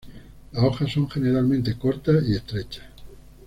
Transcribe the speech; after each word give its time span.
Las 0.53 0.63
hojas 0.63 0.91
son 0.93 1.07
generalmente 1.11 1.77
cortas 1.77 2.27
y 2.27 2.33
estrechas. 2.33 2.85